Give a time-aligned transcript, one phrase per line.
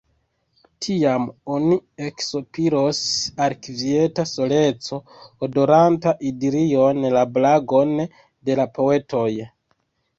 [0.85, 1.27] Tiam
[1.57, 3.03] oni eksopiros
[3.47, 5.01] al kvieta soleco,
[5.49, 9.29] odoranta idilion la blagon de la poetoj.